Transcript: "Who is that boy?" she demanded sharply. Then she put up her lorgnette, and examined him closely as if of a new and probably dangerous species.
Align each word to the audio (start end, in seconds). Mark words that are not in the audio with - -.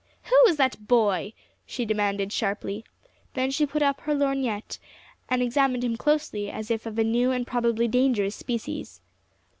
"Who 0.23 0.45
is 0.49 0.57
that 0.57 0.87
boy?" 0.87 1.33
she 1.63 1.85
demanded 1.85 2.33
sharply. 2.33 2.83
Then 3.35 3.51
she 3.51 3.67
put 3.67 3.83
up 3.83 4.01
her 4.01 4.15
lorgnette, 4.15 4.79
and 5.29 5.43
examined 5.43 5.83
him 5.83 5.95
closely 5.95 6.49
as 6.49 6.71
if 6.71 6.87
of 6.87 6.97
a 6.97 7.03
new 7.03 7.29
and 7.29 7.45
probably 7.45 7.87
dangerous 7.87 8.35
species. 8.35 8.99